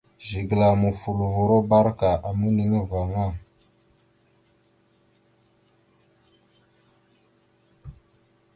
[0.27, 3.25] Zigəla mofoləvoro barəka ameshekeŋala.